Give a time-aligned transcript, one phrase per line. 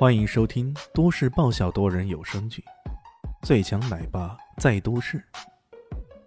[0.00, 2.64] 欢迎收听都市爆笑多人有声剧
[3.46, 5.18] 《最强奶爸在都市》，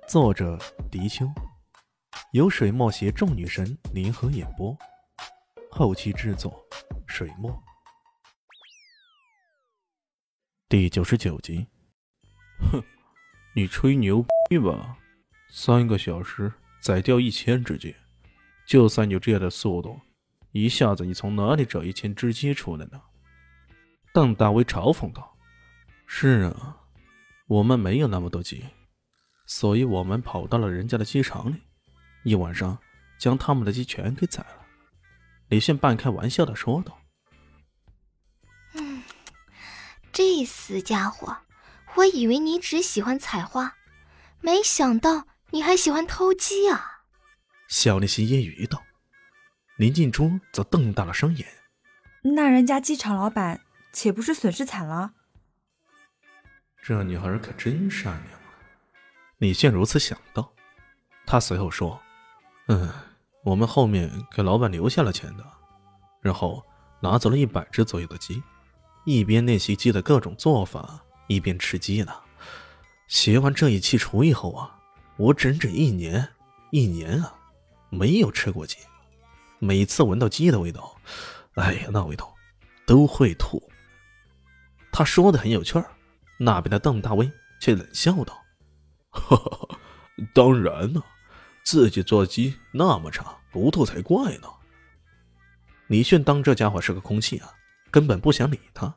[0.07, 0.59] 作者：
[0.91, 1.25] 迪秋，
[2.33, 4.77] 由水墨携众女神联合演播，
[5.71, 6.63] 后期制作：
[7.07, 7.51] 水墨。
[10.69, 11.65] 第九十九集。
[12.71, 12.79] 哼，
[13.55, 14.99] 你吹牛逼吧？
[15.49, 17.95] 三个小时宰掉一千只鸡，
[18.67, 19.99] 就算有这样的速度，
[20.51, 23.01] 一下子你从哪里找一千只鸡出来呢？
[24.13, 25.35] 邓大威嘲讽道
[26.05, 26.77] ：“是啊，
[27.47, 28.63] 我们没有那么多鸡，
[29.47, 31.59] 所以我们跑到了人家的鸡场里，
[32.23, 32.77] 一晚上
[33.17, 34.67] 将他们的鸡全给宰了。”
[35.49, 36.99] 李炫半开玩笑的说道
[38.77, 39.03] ：“嗯，
[40.11, 41.35] 这死家伙，
[41.95, 43.73] 我以为你只喜欢采花，
[44.41, 47.01] 没想到你还喜欢偷鸡啊！”
[47.67, 48.83] 小丽心揶揄道。
[49.77, 51.47] 林静初则瞪大了双眼
[52.35, 53.59] ：“那人家鸡场老板……”
[53.93, 55.13] 岂不是损失惨了？
[56.81, 58.49] 这女孩可真善良啊！
[59.37, 60.51] 李炫如此想到。
[61.25, 62.01] 他随后说
[62.67, 62.91] ：“嗯，
[63.43, 65.45] 我们后面给老板留下了钱的，
[66.21, 66.65] 然后
[67.01, 68.41] 拿走了一百只左右的鸡，
[69.05, 72.13] 一边练习鸡的各种做法，一边吃鸡呢。
[73.07, 74.79] 学完这一期厨艺后啊，
[75.17, 76.27] 我整整一年，
[76.71, 77.35] 一年啊，
[77.89, 78.77] 没有吃过鸡。
[79.59, 80.97] 每次闻到鸡的味道，
[81.53, 82.33] 哎呀，那味道
[82.87, 83.61] 都会吐。”
[84.93, 85.91] 他说的很有趣儿，
[86.37, 88.39] 那边的邓大威却冷笑道
[89.09, 89.79] ：“哈哈，
[90.35, 91.03] 当然了，
[91.63, 94.47] 自己做鸡那么差，骨头才怪呢。”
[95.89, 97.49] 李炫当这家伙是个空气啊，
[97.89, 98.95] 根本不想理他。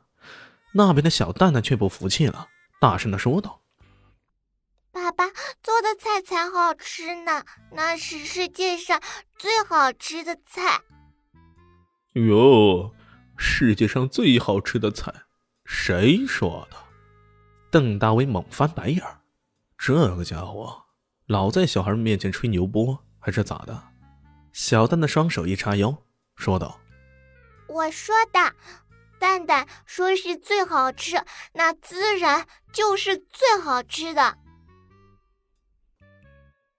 [0.73, 2.47] 那边的小蛋蛋却不服气了，
[2.79, 3.61] 大声的说道
[4.93, 5.25] ：“爸爸
[5.63, 9.01] 做的菜才好吃呢，那是世界上
[9.39, 10.81] 最好吃的菜。”
[12.13, 12.93] 哟，
[13.35, 15.11] 世界上最好吃的菜。
[15.67, 16.77] 谁说的？
[17.69, 19.19] 邓大威猛翻白眼儿，
[19.77, 20.81] 这个家伙
[21.25, 23.83] 老在小孩面前吹牛波，还是咋的？
[24.53, 25.95] 小蛋的双手一叉腰，
[26.37, 26.79] 说道
[27.67, 28.55] ：“我说的，
[29.19, 31.21] 蛋蛋说是最好吃，
[31.53, 34.37] 那自然就是最好吃的。”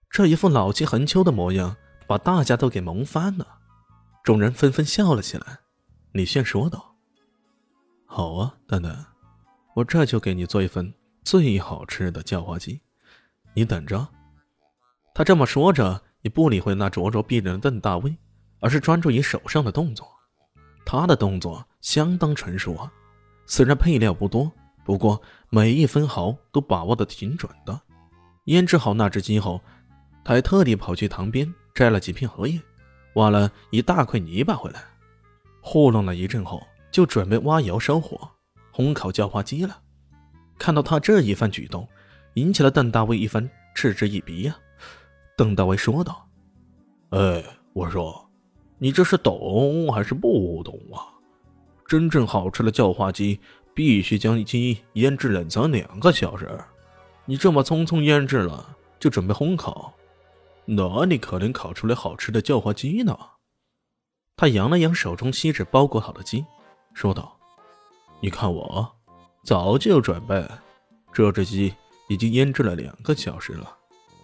[0.09, 1.77] 这一副老气横秋的模样，
[2.07, 3.59] 把大家都给萌翻了。
[4.23, 5.59] 众人纷纷笑了起来。
[6.11, 6.88] 李炫说道。
[8.11, 9.05] 好啊，蛋蛋，
[9.75, 10.91] 我这就给你做一份
[11.23, 12.81] 最好吃的叫花鸡，
[13.53, 14.05] 你等着。
[15.13, 18.17] 他这么说着，也不理会那灼灼逼人的邓大威，
[18.61, 20.07] 而是专注于手上的动作。
[20.83, 22.91] 他的动作相当纯熟啊，
[23.45, 24.51] 虽然配料不多，
[24.83, 25.21] 不过
[25.51, 27.79] 每一分毫都把握的挺准的。
[28.45, 29.61] 腌制好那只鸡后，
[30.25, 32.59] 他还特地跑去塘边摘了几片荷叶，
[33.13, 34.83] 挖了一大块泥巴回来，
[35.61, 36.59] 糊弄了一阵后。
[36.91, 38.29] 就准备挖窑烧火，
[38.73, 39.81] 烘烤叫花鸡了。
[40.57, 41.87] 看到他这一番举动，
[42.33, 44.57] 引起了邓大卫一番嗤之以鼻呀。
[45.37, 46.27] 邓大卫说道
[47.11, 48.29] ：“哎，我说，
[48.77, 51.07] 你这是懂还是不懂啊？
[51.87, 53.39] 真正好吃的叫花鸡，
[53.73, 56.59] 必须将鸡腌制冷藏两个小时。
[57.25, 59.93] 你这么匆匆腌制了，就准备烘烤，
[60.65, 63.17] 哪里可能烤出来好吃的叫花鸡呢？”
[64.35, 66.45] 他扬了扬手中锡纸包裹好的鸡。
[66.93, 67.37] 说道
[68.21, 68.89] ：“你看我，
[69.43, 70.45] 早就有准备，
[71.13, 71.73] 这只鸡
[72.09, 73.77] 已经腌制了两个小时了，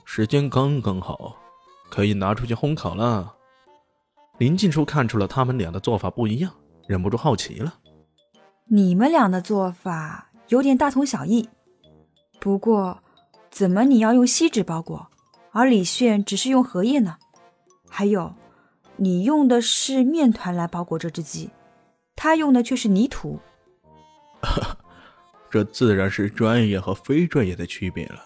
[0.04, 1.36] 时间刚刚好，
[1.90, 3.34] 可以拿出去烘烤了。”
[4.38, 6.52] 林静初看出了他们俩的做法不一样，
[6.88, 7.76] 忍不住好奇了
[8.68, 11.48] ：“你们俩的做法有点大同小异，
[12.42, 13.02] 不过，
[13.50, 15.08] 怎么你要用锡纸包裹，
[15.52, 17.16] 而李炫只是用荷叶呢？
[17.90, 18.36] 还有，
[18.98, 21.50] 你用的是面团来包裹这只鸡。”
[22.16, 23.40] 他用的却是泥土，
[25.52, 28.24] 这自然是专业和非专业的区别了。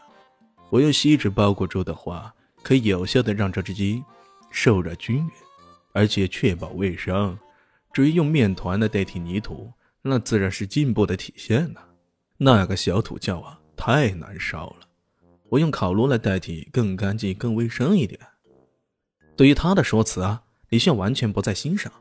[0.70, 4.04] 我用锡纸包裹住的话，可以有效的让这只鸡
[4.52, 5.32] 受热均匀，
[5.94, 7.38] 而且确保卫生。
[7.92, 9.72] 至于用面团来代替泥土，
[10.04, 11.82] 那自然是进步的体现呢。
[12.38, 14.88] 那个小土窖啊，太难烧了。
[15.50, 18.20] 我用烤炉来代替，更干净、更卫生一点。
[19.36, 21.92] 对于他的说辞啊，李炫完全不在心上。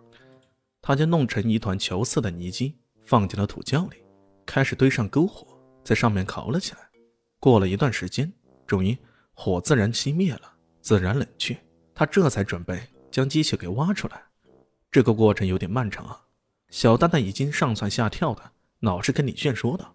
[0.88, 2.74] 他将弄成一团球似的泥鸡
[3.04, 4.02] 放进了土窖里，
[4.46, 5.46] 开始堆上篝火，
[5.84, 6.78] 在上面烤了起来。
[7.38, 8.32] 过了一段时间，
[8.66, 8.96] 终于
[9.34, 10.50] 火自然熄灭了，
[10.80, 11.54] 自然冷却。
[11.94, 12.80] 他这才准备
[13.10, 14.22] 将机器给挖出来。
[14.90, 16.22] 这个过程有点漫长啊。
[16.70, 19.94] 小蛋蛋已经上蹿下跳的，老是跟李炫说道：“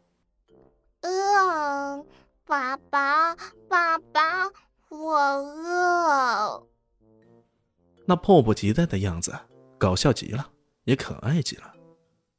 [1.01, 2.06] 嗯，
[2.46, 3.36] 爸爸，
[3.68, 4.48] 爸爸，
[4.89, 6.68] 我饿。”
[8.06, 9.34] 那迫不及待的样子，
[9.80, 10.51] 搞笑极了。
[10.83, 11.74] 也可爱极了。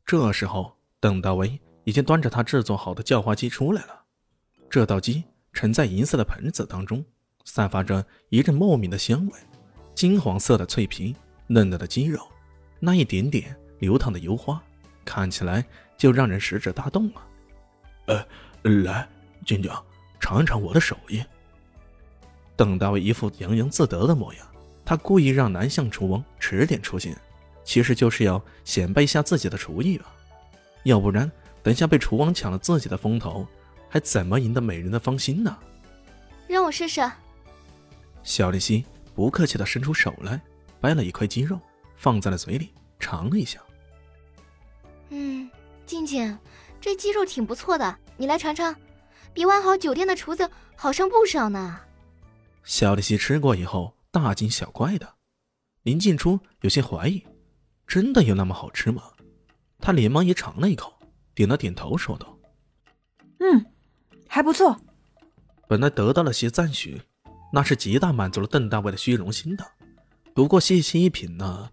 [0.04, 4.04] 这时候，邓大为已经端着他制作好的叫花鸡出来了。
[4.68, 7.04] 这道鸡盛在银色的盆子当中，
[7.44, 9.32] 散发着一阵莫名的香味。
[9.94, 11.14] 金黄色的脆皮，
[11.46, 12.20] 嫩嫩的鸡肉，
[12.80, 14.60] 那一点点流淌的油花，
[15.04, 15.64] 看起来
[15.96, 17.26] 就让人食指大动啊！
[18.06, 18.26] 呃，
[18.82, 19.08] 来，
[19.46, 19.80] 金娘，
[20.18, 21.22] 尝一尝我的手艺。
[22.56, 24.46] 邓大为一副洋洋自得的模样，
[24.84, 27.16] 他故意让南向厨王迟点出现，
[27.64, 30.06] 其实就是要显摆一下自己的厨艺啊！
[30.84, 31.30] 要不然，
[31.62, 33.46] 等下被厨王抢了自己的风头，
[33.88, 35.56] 还怎么赢得美人的芳心呢？
[36.46, 37.00] 让我试试。
[38.22, 38.84] 小丽西
[39.14, 40.40] 不客气的伸出手来，
[40.80, 41.58] 掰了一块鸡肉，
[41.96, 43.58] 放在了嘴里尝了一下。
[45.08, 45.50] 嗯，
[45.86, 46.38] 静静，
[46.80, 48.74] 这鸡肉挺不错的，你来尝尝，
[49.32, 51.80] 比万豪酒店的厨子好上不少呢。
[52.62, 55.14] 小丽西吃过以后大惊小怪的，
[55.82, 57.22] 林静初有些怀疑，
[57.86, 59.02] 真的有那么好吃吗？
[59.80, 60.92] 他连忙也尝了一口，
[61.34, 62.36] 点了点头，说道
[63.40, 63.66] ：“嗯，
[64.26, 64.76] 还不错。”
[65.68, 67.00] 本来得到了些赞许，
[67.52, 69.64] 那是极大满足了邓大卫的虚荣心的。
[70.34, 71.70] 不过细细一品呢，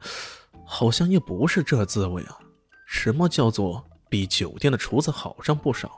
[0.65, 2.37] 好像又不是这滋味啊！
[2.85, 5.91] 什么叫做比酒店的厨子好上不少？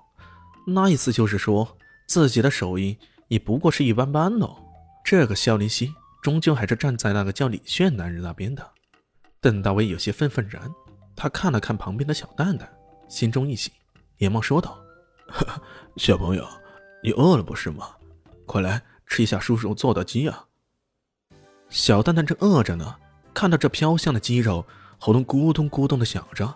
[0.65, 1.77] 那意思就是说
[2.07, 4.55] 自己的手艺也不过是一般般喽。
[5.03, 8.72] 这个肖林熙终究还是站在那个叫李炫男人那边的。
[9.43, 10.73] 邓大为有些愤愤然，
[11.17, 12.73] 他看了看旁边的小蛋蛋，
[13.09, 13.73] 心中一喜，
[14.17, 14.79] 连忙说道
[15.97, 16.47] ：“小朋友，
[17.03, 17.89] 你饿了不是吗？
[18.45, 20.45] 快来吃一下叔叔做的鸡啊！”
[21.67, 22.95] 小蛋蛋正饿着呢，
[23.33, 24.65] 看到这飘香的鸡肉，
[24.97, 26.55] 喉咙咕咚咕咚的响着。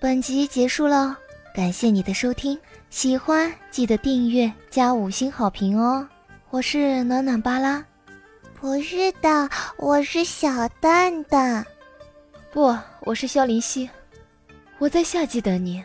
[0.00, 1.18] 本集结束了，
[1.54, 2.58] 感谢你的收听。
[2.88, 6.08] 喜欢记得订阅加五星好评哦！
[6.48, 7.84] 我是暖暖巴拉，
[8.64, 11.66] 不是的，我是小蛋蛋，
[12.50, 13.90] 不，我是萧林希，
[14.78, 15.84] 我在夏季等你。